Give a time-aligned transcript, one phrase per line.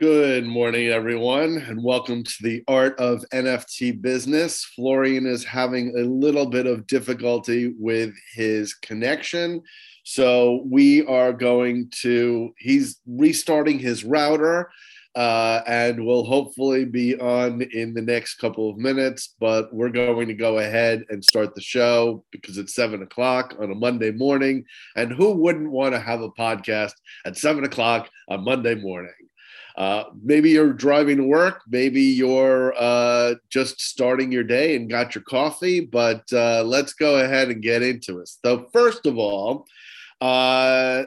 [0.00, 4.64] Good morning, everyone, and welcome to the Art of NFT Business.
[4.64, 9.60] Florian is having a little bit of difficulty with his connection.
[10.04, 14.70] So we are going to, he's restarting his router
[15.16, 19.34] uh, and will hopefully be on in the next couple of minutes.
[19.40, 23.72] But we're going to go ahead and start the show because it's seven o'clock on
[23.72, 24.64] a Monday morning.
[24.94, 26.92] And who wouldn't want to have a podcast
[27.24, 29.10] at seven o'clock on Monday morning?
[29.78, 35.14] Uh, maybe you're driving to work, maybe you're uh, just starting your day and got
[35.14, 38.28] your coffee, but uh, let's go ahead and get into it.
[38.44, 39.66] So, first of all,
[40.20, 41.04] uh,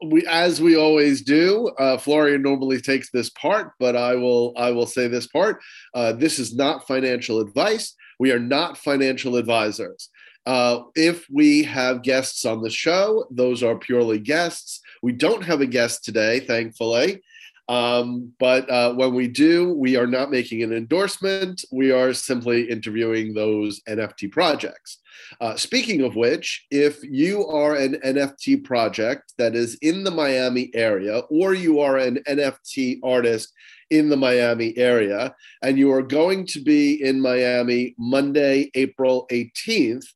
[0.00, 4.70] we, as we always do, uh, Florian normally takes this part, but I will I
[4.70, 5.60] will say this part.
[5.92, 7.96] This is not financial advice.
[8.20, 10.08] We are not financial advisors.
[10.48, 14.80] Uh, if we have guests on the show, those are purely guests.
[15.02, 17.20] We don't have a guest today, thankfully.
[17.68, 21.64] Um, but uh, when we do, we are not making an endorsement.
[21.70, 24.98] We are simply interviewing those NFT projects.
[25.40, 30.70] Uh, speaking of which, if you are an NFT project that is in the Miami
[30.74, 33.52] area, or you are an NFT artist
[33.90, 40.06] in the Miami area, and you are going to be in Miami Monday, April 18th,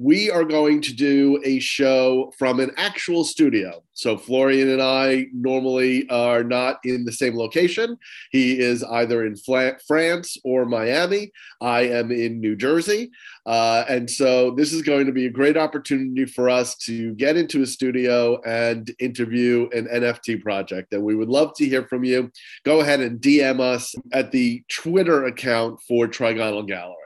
[0.00, 3.82] we are going to do a show from an actual studio.
[3.92, 7.98] So Florian and I normally are not in the same location.
[8.30, 11.32] He is either in France or Miami.
[11.60, 13.10] I am in New Jersey.
[13.44, 17.36] Uh, and so this is going to be a great opportunity for us to get
[17.36, 20.94] into a studio and interview an NFT project.
[20.94, 22.32] And we would love to hear from you.
[22.64, 26.99] Go ahead and DM us at the Twitter account for Trigonal Gallery.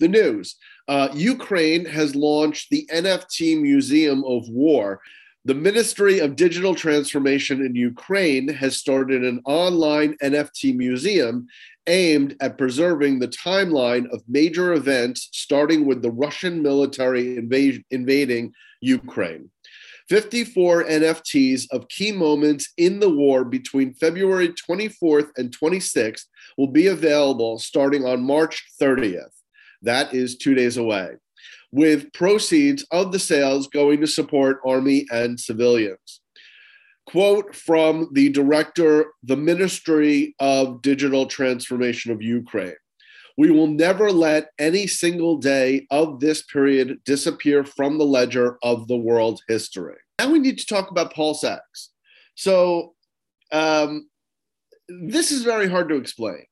[0.00, 0.56] The news
[0.88, 5.00] uh, Ukraine has launched the NFT Museum of War.
[5.44, 11.46] The Ministry of Digital Transformation in Ukraine has started an online NFT museum
[11.86, 18.52] aimed at preserving the timeline of major events, starting with the Russian military inv- invading
[18.80, 19.50] Ukraine.
[20.08, 26.24] 54 NFTs of key moments in the war between February 24th and 26th
[26.56, 29.39] will be available starting on March 30th.
[29.82, 31.12] That is two days away,
[31.72, 36.20] with proceeds of the sales going to support Army and civilians.
[37.06, 42.74] Quote from the director, the Ministry of Digital Transformation of Ukraine.
[43.36, 48.86] We will never let any single day of this period disappear from the ledger of
[48.86, 49.96] the world history.
[50.18, 51.90] Now we need to talk about Pulse X.
[52.34, 52.94] So,
[53.50, 54.08] um,
[54.88, 56.44] this is very hard to explain.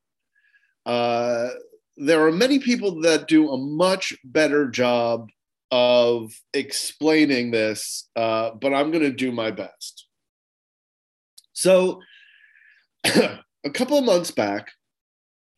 [0.85, 1.49] Uh,
[1.99, 5.29] there are many people that do a much better job
[5.69, 10.07] of explaining this, uh, but I'm going to do my best.
[11.51, 11.99] So,
[13.03, 14.71] a couple of months back,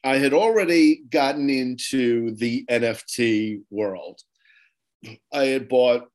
[0.03, 4.19] I had already gotten into the NFT world.
[5.31, 6.07] I had bought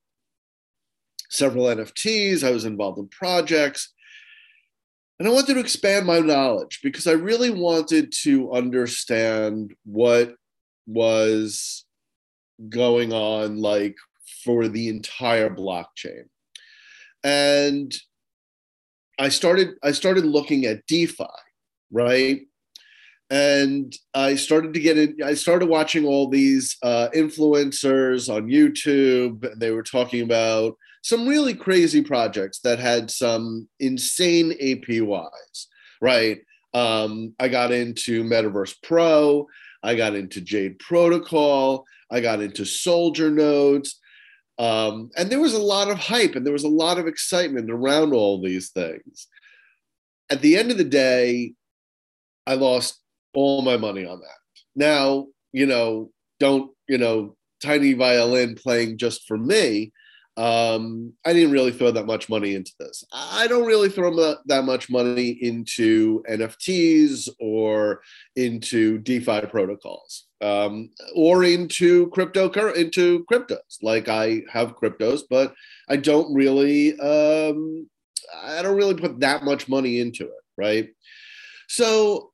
[1.31, 3.95] several NFTs, I was involved in projects,
[5.19, 10.35] and I wanted to expand my knowledge because I really wanted to understand what
[10.87, 11.85] was
[12.69, 13.97] going on, like
[14.45, 16.25] for the entire blockchain.
[17.25, 17.95] And
[19.19, 21.25] I started I started looking at DeFi,
[21.91, 22.43] right?
[23.29, 29.49] And I started to get in, I started watching all these uh, influencers on YouTube.
[29.59, 30.77] They were talking about
[31.07, 35.67] some really crazy projects that had some insane APYs,
[36.01, 36.41] right?
[36.75, 39.47] Um, I got into Metaverse Pro,
[39.85, 44.01] I got into Jade Protocol, I got into Soldier Nodes.
[44.59, 47.71] Um, and there was a lot of hype and there was a lot of excitement
[47.71, 49.29] around all these things.
[50.29, 51.53] At the end of the day,
[52.49, 53.01] I lost
[53.33, 54.41] all my money on that.
[54.75, 59.93] Now, you know, don't, you know, tiny violin playing just for me
[60.37, 63.05] um, I didn't really throw that much money into this.
[63.11, 64.15] I don't really throw
[64.47, 68.03] that much money into NFTs or
[68.35, 73.83] into DeFi protocols um, or into crypto into cryptos.
[73.83, 75.55] Like I have cryptos, but
[75.89, 77.89] I don't really um,
[78.35, 80.91] I don't really put that much money into it, right?
[81.69, 82.33] So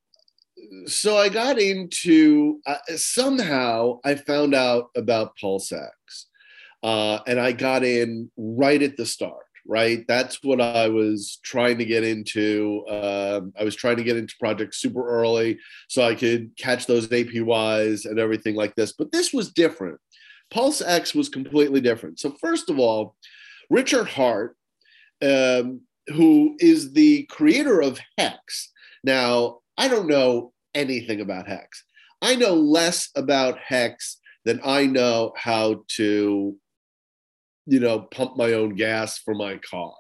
[0.86, 5.90] so I got into uh, somehow I found out about PulseX
[6.82, 9.36] uh, and I got in right at the start.
[9.64, 12.84] Right, that's what I was trying to get into.
[12.88, 15.56] Um, I was trying to get into projects super early
[15.88, 18.90] so I could catch those APYs and everything like this.
[18.92, 20.00] But this was different.
[20.50, 22.18] Pulse X was completely different.
[22.18, 23.14] So first of all,
[23.70, 24.56] Richard Hart,
[25.22, 28.72] um, who is the creator of Hex,
[29.04, 31.84] Now, I don't know anything about hex.
[32.20, 36.56] I know less about hex than I know how to,
[37.66, 39.94] you know, pump my own gas for my car.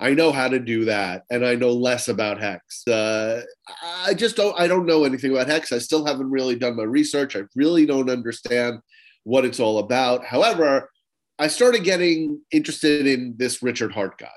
[0.00, 2.86] I know how to do that, and I know less about hex.
[2.88, 3.42] Uh,
[3.82, 4.58] I just don't.
[4.58, 5.72] I don't know anything about hex.
[5.72, 7.36] I still haven't really done my research.
[7.36, 8.80] I really don't understand
[9.24, 10.24] what it's all about.
[10.24, 10.90] However,
[11.38, 14.28] I started getting interested in this Richard Hart guy.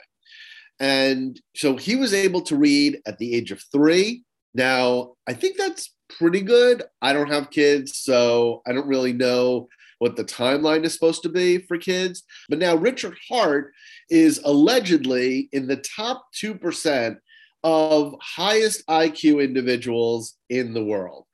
[0.80, 4.24] And so he was able to read at the age of three.
[4.54, 6.84] Now, I think that's pretty good.
[7.02, 9.68] I don't have kids, so I don't really know
[10.06, 12.22] what the timeline is supposed to be for kids.
[12.48, 13.74] But now Richard Hart
[14.12, 17.18] is allegedly in the top 2%
[17.64, 21.26] of highest IQ individuals in the world.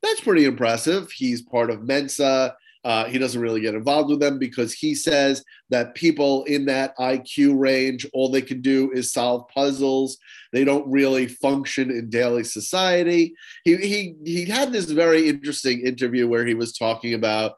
[0.00, 1.10] That's pretty impressive.
[1.10, 2.54] He's part of Mensa.
[2.84, 6.96] Uh, he doesn't really get involved with them because he says that people in that
[6.98, 10.18] IQ range, all they can do is solve puzzles.
[10.52, 13.34] They don't really function in daily society.
[13.64, 17.54] He, he, he had this very interesting interview where he was talking about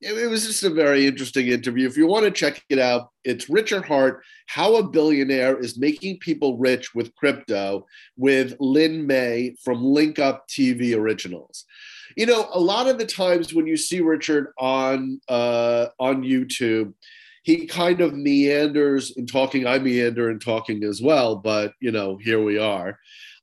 [0.00, 1.86] it was just a very interesting interview.
[1.86, 6.18] If you want to check it out, it's Richard Hart, How a Billionaire is Making
[6.18, 7.86] People Rich with Crypto
[8.16, 11.64] with Lin May from Link Up TV Originals
[12.16, 16.92] you know, a lot of the times when you see Richard on uh, on YouTube,
[17.42, 19.66] he kind of meanders in talking.
[19.66, 22.98] I meander in talking as well, but you know, here we are.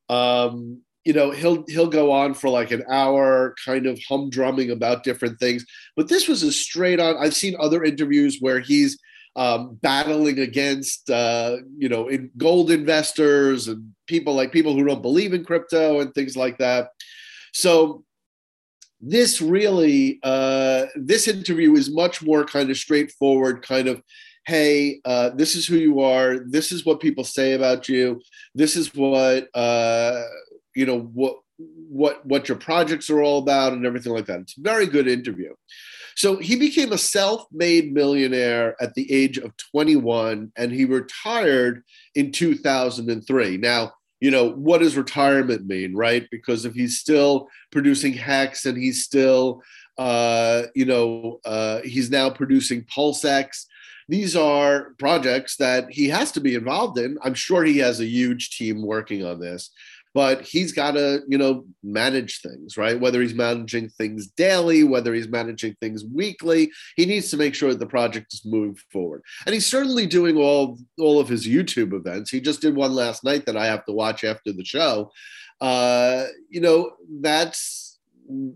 [0.10, 5.04] Um, you know, he'll he'll go on for like an hour, kind of humdrumming about
[5.04, 5.66] different things.
[5.96, 7.18] But this was a straight on.
[7.18, 9.00] I've seen other interviews where he's
[9.36, 15.02] um, battling against uh, you know in gold investors and people like people who don't
[15.02, 16.90] believe in crypto and things like that.
[17.54, 18.04] So
[19.02, 24.02] this really uh, this interview is much more kind of straightforward kind of
[24.46, 28.22] hey uh, this is who you are this is what people say about you
[28.54, 30.24] this is what uh,
[30.76, 34.58] you know what what what your projects are all about and everything like that it's
[34.58, 35.54] a very good interview
[36.16, 41.84] so he became a self-made millionaire at the age of 21 and he retired
[42.16, 43.92] in 2003 now
[44.22, 46.28] you know, what does retirement mean, right?
[46.32, 49.64] Because if he's still producing Hex and he's still,
[49.98, 53.66] uh, you know, uh, he's now producing PulseX,
[54.08, 57.18] these are projects that he has to be involved in.
[57.24, 59.72] I'm sure he has a huge team working on this
[60.14, 63.00] but he's got to you know manage things right?
[63.00, 67.70] Whether he's managing things daily whether he's managing things weekly he needs to make sure
[67.70, 69.24] that the project is moving forward.
[69.46, 72.32] And he's certainly doing all all of his youtube events.
[72.32, 75.12] He just did one last night that i have to watch after the show.
[75.60, 76.92] Uh you know
[77.22, 78.00] that's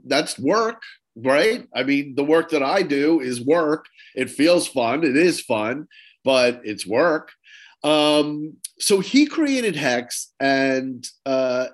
[0.06, 0.81] that's work
[1.18, 1.66] right?
[1.74, 3.86] I mean the work that i do is work.
[4.16, 5.04] It feels fun.
[5.04, 5.88] It is fun
[6.25, 7.31] but it's work
[7.86, 11.68] um, so he created Hex, and uh,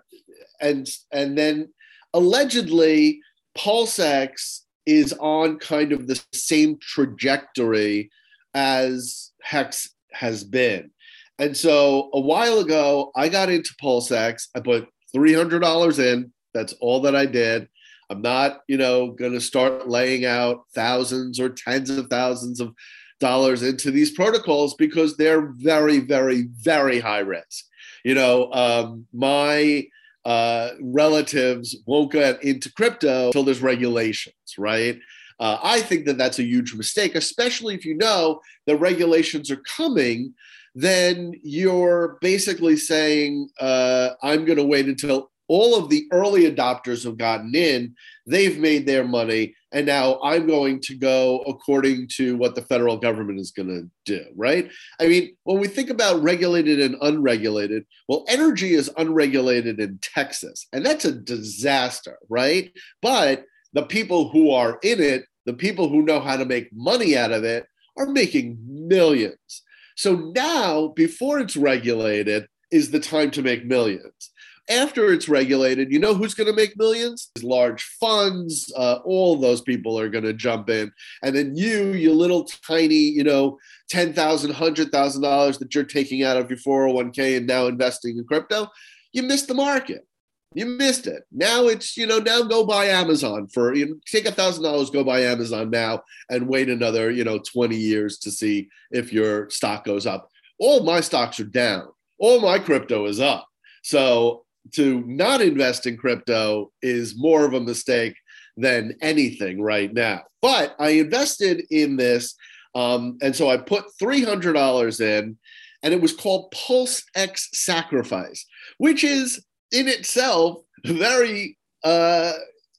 [0.60, 1.70] and and then
[2.14, 3.22] allegedly
[3.58, 8.12] PulseX is on kind of the same trajectory
[8.54, 10.92] as Hex has been.
[11.40, 14.48] And so a while ago, I got into PulseX.
[14.54, 16.34] I put $300 in.
[16.54, 17.70] That's all that I did.
[18.10, 22.74] I'm not, you know, going to start laying out thousands or tens of thousands of
[23.22, 27.66] dollars into these protocols because they're very, very, very high risk.
[28.04, 29.88] You know, um, my
[30.26, 35.00] uh, relatives won't get into crypto until there's regulations, right?
[35.40, 39.64] Uh, I think that that's a huge mistake, especially if you know the regulations are
[39.78, 40.34] coming.
[40.76, 47.04] Then you're basically saying, uh, I'm going to wait until all of the early adopters
[47.04, 47.94] have gotten in,
[48.26, 52.98] they've made their money, and now I'm going to go according to what the federal
[52.98, 54.70] government is going to do, right?
[55.00, 60.68] I mean, when we think about regulated and unregulated, well, energy is unregulated in Texas,
[60.74, 62.72] and that's a disaster, right?
[63.02, 67.18] But the people who are in it, the people who know how to make money
[67.18, 67.66] out of it,
[67.98, 69.64] are making millions.
[69.96, 74.31] So now, before it's regulated, is the time to make millions
[74.70, 77.30] after it's regulated, you know who's going to make millions?
[77.42, 80.92] Large funds, uh, all those people are going to jump in.
[81.24, 83.58] And then you, you little tiny, you know,
[83.92, 84.14] $10,000,
[84.52, 88.68] $100,000 that you're taking out of your 401k and now investing in crypto,
[89.14, 90.08] you missed the market.
[90.54, 91.24] You missed it.
[91.32, 94.90] Now it's, you know, now go buy Amazon for, you know, take a thousand dollars,
[94.90, 99.50] go buy Amazon now and wait another, you know, 20 years to see if your
[99.50, 100.30] stock goes up.
[100.60, 101.88] All my stocks are down.
[102.20, 103.48] All my crypto is up.
[103.84, 108.16] So to not invest in crypto is more of a mistake
[108.58, 110.22] than anything right now.
[110.42, 112.36] But I invested in this.
[112.76, 115.38] Um, and so I put $300 in,
[115.84, 118.46] and it was called Pulse X Sacrifice,
[118.78, 122.34] which is in itself very uh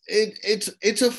[0.07, 1.13] it, it's it's a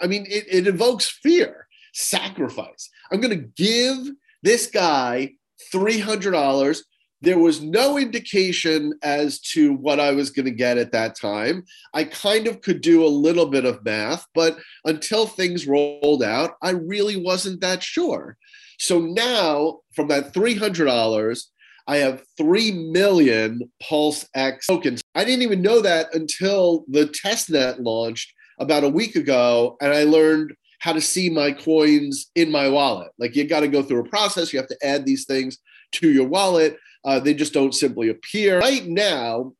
[0.00, 4.12] i mean it, it evokes fear sacrifice i'm going to give
[4.42, 5.30] this guy
[5.72, 6.78] $300
[7.20, 11.64] there was no indication as to what I was going to get at that time.
[11.92, 16.52] I kind of could do a little bit of math, but until things rolled out,
[16.62, 18.36] I really wasn't that sure.
[18.78, 21.42] So now, from that $300,
[21.88, 25.02] I have 3 million Pulse X tokens.
[25.14, 30.04] I didn't even know that until the testnet launched about a week ago, and I
[30.04, 33.10] learned how to see my coins in my wallet.
[33.18, 35.58] Like you got to go through a process, you have to add these things
[35.92, 36.76] to your wallet.
[37.04, 38.60] Uh, they just don't simply appear.
[38.60, 39.52] Right now,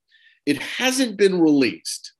[0.46, 2.12] it hasn't been released.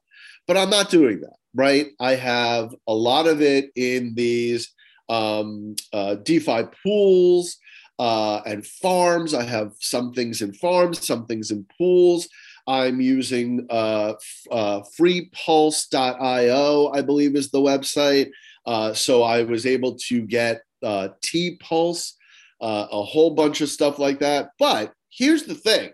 [0.48, 1.88] But I'm not doing that, right?
[2.00, 4.74] I have a lot of it in these
[5.10, 7.58] um, uh, DeFi pools
[7.98, 9.34] uh, and farms.
[9.34, 12.28] I have some things in farms, some things in pools.
[12.68, 14.14] I'm using uh,
[14.52, 18.32] uh, freepulse.io, I believe is the website.
[18.66, 22.16] Uh, so I was able to get uh, T Pulse,
[22.62, 24.52] uh, a whole bunch of stuff like that.
[24.58, 25.92] But here's the thing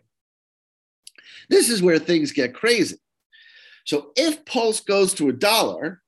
[1.50, 2.98] this is where things get crazy.
[3.86, 6.01] So if Pulse goes to a dollar,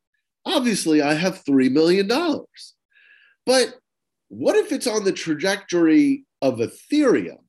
[0.46, 2.08] obviously I have $3 million.
[3.46, 3.75] But
[4.29, 7.39] what if it's on the trajectory of Ethereum?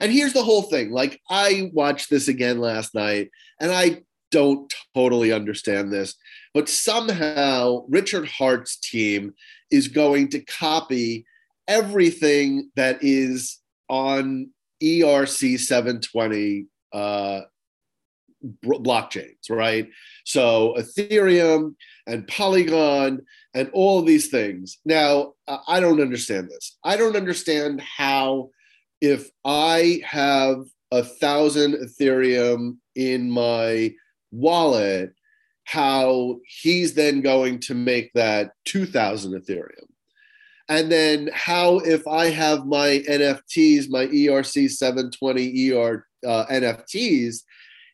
[0.00, 4.72] And here's the whole thing like, I watched this again last night and I don't
[4.94, 6.14] totally understand this,
[6.52, 9.34] but somehow Richard Hart's team
[9.70, 11.24] is going to copy
[11.68, 14.50] everything that is on
[14.82, 17.40] ERC 720 uh,
[18.64, 19.88] blockchains, right?
[20.24, 21.74] So Ethereum
[22.06, 23.22] and Polygon
[23.54, 24.78] and all these things.
[24.84, 25.34] Now,
[25.68, 26.76] I don't understand this.
[26.84, 28.50] I don't understand how,
[29.04, 33.92] if I have a thousand Ethereum in my
[34.32, 35.12] wallet,
[35.64, 39.88] how he's then going to make that 2000 Ethereum.
[40.70, 47.42] And then how, if I have my NFTs, my ERC 720 ER uh, NFTs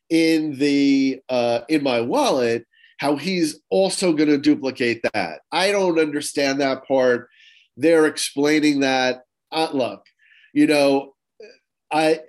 [0.08, 2.64] in the uh, in my wallet,
[2.98, 5.40] how he's also going to duplicate that.
[5.50, 7.28] I don't understand that part.
[7.76, 9.22] They're explaining that.
[9.50, 10.04] Uh, look,
[10.52, 11.14] you know,
[11.90, 12.21] I,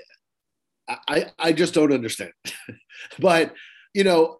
[1.08, 2.32] I, I just don't understand.
[3.20, 3.54] but
[3.94, 4.40] you know,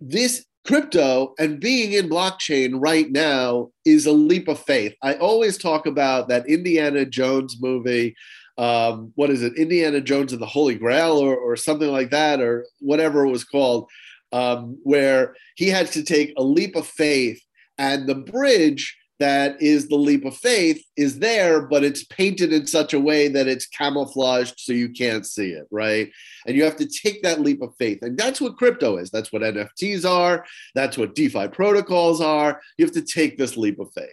[0.00, 4.94] this crypto and being in blockchain right now is a leap of faith.
[5.02, 8.14] I always talk about that Indiana Jones movie.
[8.58, 9.56] Um, what is it?
[9.56, 13.44] Indiana Jones and the Holy Grail, or, or something like that, or whatever it was
[13.44, 13.88] called
[14.32, 17.40] um, where he had to take a leap of faith,
[17.78, 22.66] and the bridge that is the leap of faith is there, but it's painted in
[22.66, 26.10] such a way that it's camouflaged so you can't see it, right?
[26.44, 28.00] And you have to take that leap of faith.
[28.02, 29.12] And that's what crypto is.
[29.12, 30.44] That's what NFTs are.
[30.74, 32.60] That's what DeFi protocols are.
[32.76, 34.10] You have to take this leap of faith.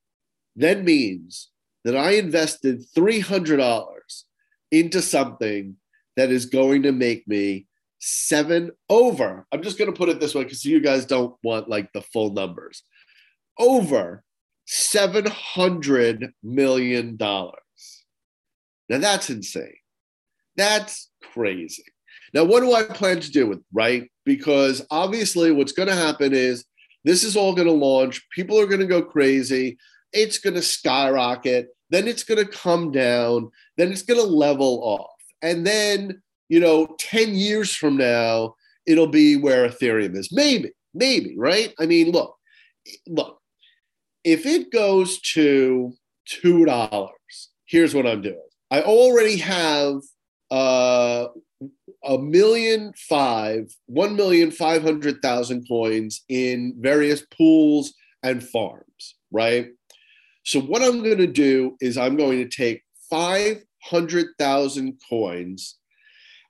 [0.55, 1.51] then means
[1.85, 3.87] that I invested $300
[4.71, 5.77] into something
[6.17, 7.67] that is going to make me
[7.99, 9.45] seven over.
[9.51, 12.01] I'm just going to put it this way because you guys don't want like the
[12.01, 12.83] full numbers.
[13.57, 14.23] Over
[14.67, 17.17] $700 million.
[17.17, 17.45] Now
[18.89, 19.77] that's insane.
[20.57, 21.85] That's crazy.
[22.33, 24.09] Now, what do I plan to do with right?
[24.25, 26.65] Because obviously, what's going to happen is
[27.03, 28.21] this is all going to launch.
[28.31, 29.77] People are going to go crazy.
[30.15, 31.67] It's going to skyrocket.
[31.89, 33.51] Then it's going to come down.
[33.77, 35.11] Then it's going to level off.
[35.41, 38.55] And then, you know, 10 years from now,
[38.87, 40.31] it'll be where Ethereum is.
[40.31, 41.73] Maybe, maybe, right?
[41.79, 42.35] I mean, look,
[43.07, 43.39] look,
[44.23, 45.93] if it goes to
[46.43, 47.09] $2,
[47.65, 48.39] here's what I'm doing.
[48.71, 50.01] I already have
[50.49, 51.27] uh,
[52.03, 57.93] a million five, one million five hundred thousand coins in various pools
[58.23, 59.67] and farms, right?
[60.45, 65.75] So what I'm going to do is I'm going to take 500,000 coins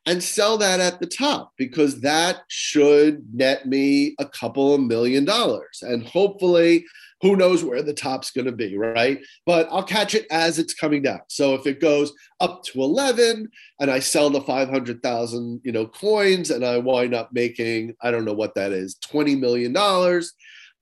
[0.05, 5.25] and sell that at the top because that should net me a couple of million
[5.25, 5.81] dollars.
[5.81, 6.85] And hopefully
[7.21, 9.19] who knows where the top's going to be, right?
[9.45, 11.21] But I'll catch it as it's coming down.
[11.29, 13.49] So if it goes up to 11
[13.79, 18.25] and I sell the 500,000, you know, coins and I wind up making, I don't
[18.25, 19.73] know what that is, $20 million,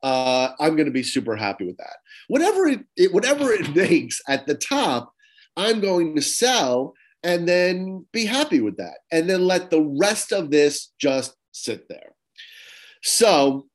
[0.03, 1.95] uh, I'm going to be super happy with that.
[2.27, 5.13] Whatever it, it, whatever it makes at the top,
[5.55, 6.93] I'm going to sell
[7.23, 11.87] and then be happy with that and then let the rest of this just sit
[11.87, 12.13] there.
[13.01, 13.67] So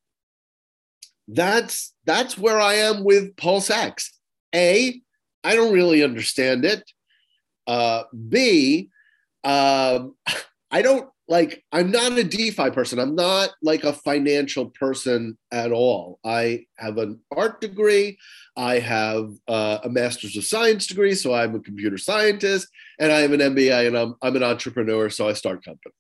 [1.29, 4.13] that's that's where I am with Pulse X.
[4.55, 5.01] A,
[5.45, 6.83] I don't really understand it.
[7.67, 8.91] Uh, B,
[9.45, 10.15] um,
[10.71, 11.63] I don't like.
[11.73, 12.99] I'm not a DeFi person.
[12.99, 16.19] I'm not like a financial person at all.
[16.25, 18.19] I have an art degree.
[18.57, 22.69] I have uh, a master's of science degree, so I'm a computer scientist,
[22.99, 25.95] and I have an MBA, and I'm I'm an entrepreneur, so I start companies.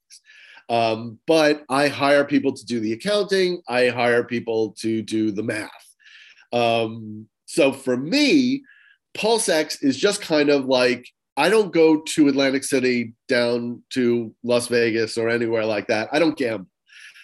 [0.68, 5.42] Um, but I hire people to do the accounting, I hire people to do the
[5.42, 5.70] math.
[6.52, 8.62] Um, so for me,
[9.16, 11.08] PulseX is just kind of like
[11.38, 16.08] I don't go to Atlantic City down to Las Vegas or anywhere like that.
[16.10, 16.66] I don't gamble.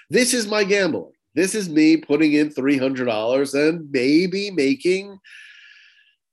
[0.09, 1.11] This is my gambling.
[1.35, 5.18] This is me putting in $300 and maybe making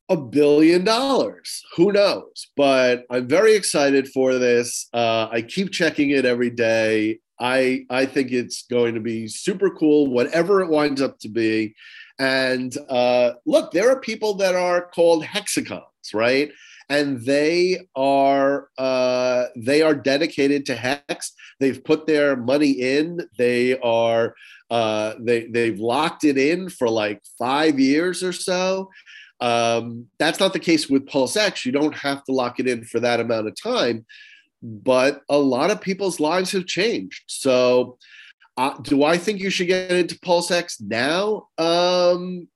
[0.09, 1.63] a billion dollars.
[1.75, 2.49] Who knows?
[2.55, 4.87] But I'm very excited for this.
[4.93, 7.17] Uh, I keep checking it every day.
[7.39, 11.73] I I think it's going to be super cool, whatever it winds up to be.
[12.19, 16.51] And uh, look, there are people that are called hexagons, right?
[16.91, 21.31] And they are uh, they are dedicated to hex.
[21.59, 23.21] They've put their money in.
[23.37, 24.35] They are
[24.69, 28.89] uh, they they've locked it in for like five years or so
[29.41, 31.65] um, that's not the case with Pulse X.
[31.65, 34.05] You don't have to lock it in for that amount of time,
[34.61, 37.23] but a lot of people's lives have changed.
[37.25, 37.97] So,
[38.55, 41.47] uh, do I think you should get into Pulse X now?
[41.57, 42.47] Um,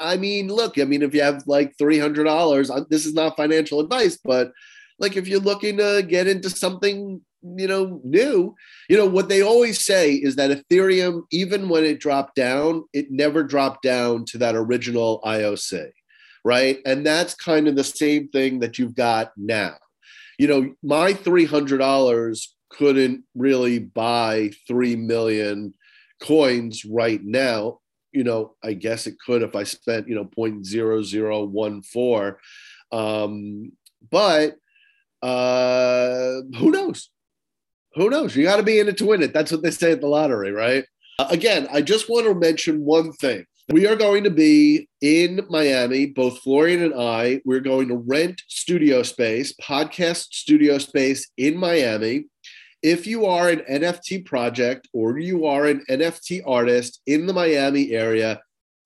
[0.00, 4.18] I mean, look, I mean, if you have like $300, this is not financial advice,
[4.22, 4.52] but
[4.98, 7.20] like if you're looking to get into something
[7.56, 8.54] you know new
[8.90, 13.10] you know what they always say is that ethereum even when it dropped down it
[13.10, 15.90] never dropped down to that original ioc
[16.44, 16.78] right?
[16.84, 19.76] And that's kind of the same thing that you've got now.
[20.38, 25.74] You know, my $300 couldn't really buy 3 million
[26.22, 27.79] coins right now.
[28.12, 32.36] You know, I guess it could if I spent, you know, 0.0014.
[32.92, 33.72] Um,
[34.10, 34.56] but
[35.22, 37.10] uh, who knows?
[37.94, 38.36] Who knows?
[38.36, 39.32] You got to be in it to win it.
[39.32, 40.84] That's what they say at the lottery, right?
[41.18, 43.44] Uh, again, I just want to mention one thing.
[43.68, 47.40] We are going to be in Miami, both Florian and I.
[47.44, 52.24] We're going to rent studio space, podcast studio space in Miami.
[52.82, 57.90] If you are an NFT project or you are an NFT artist in the Miami
[57.90, 58.40] area,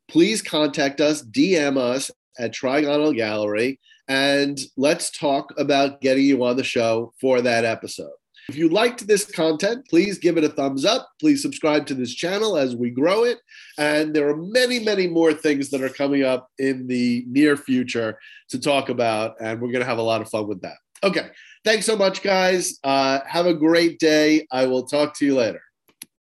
[0.08, 3.78] please contact us, DM us at Trigonal Gallery,
[4.08, 8.10] and let's talk about getting you on the show for that episode.
[8.48, 11.08] If you liked this content, please give it a thumbs up.
[11.18, 13.38] Please subscribe to this channel as we grow it.
[13.78, 18.18] And there are many, many more things that are coming up in the near future
[18.50, 19.36] to talk about.
[19.40, 20.76] And we're going to have a lot of fun with that.
[21.02, 21.30] Okay.
[21.64, 22.78] Thanks so much, guys.
[22.84, 24.46] Uh, have a great day.
[24.52, 25.62] I will talk to you later.